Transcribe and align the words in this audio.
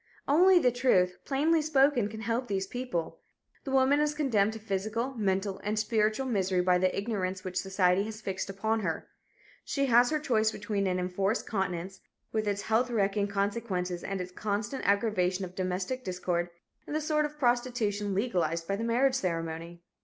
Only 0.27 0.57
the 0.57 0.71
truth, 0.71 1.19
plainly 1.25 1.61
spoken, 1.61 2.07
can 2.09 2.21
help 2.21 2.47
these 2.47 2.65
people. 2.65 3.19
The 3.65 3.69
woman 3.71 3.99
is 3.99 4.15
condemned 4.15 4.53
to 4.53 4.59
physical, 4.59 5.13
mental 5.13 5.59
and 5.63 5.77
spiritual 5.77 6.25
misery 6.25 6.61
by 6.61 6.79
the 6.79 6.97
ignorance 6.97 7.43
which 7.43 7.55
society 7.55 8.01
has 8.05 8.19
fixed 8.19 8.49
upon 8.49 8.79
her. 8.79 9.07
She 9.63 9.85
has 9.85 10.09
her 10.09 10.17
choice 10.17 10.49
between 10.51 10.87
an 10.87 10.97
enforced 10.97 11.45
continence, 11.45 11.99
with 12.31 12.47
its 12.47 12.63
health 12.63 12.89
wrecking 12.89 13.27
consequences 13.27 14.03
and 14.03 14.19
its 14.19 14.31
constant 14.31 14.87
aggravation 14.87 15.45
of 15.45 15.53
domestic 15.53 16.03
discord, 16.03 16.49
and 16.87 16.95
the 16.95 16.99
sort 16.99 17.25
of 17.25 17.37
prostitution 17.37 18.15
legalized 18.15 18.67
by 18.67 18.77
the 18.77 18.83
marriage 18.83 19.13
ceremony. 19.13 19.83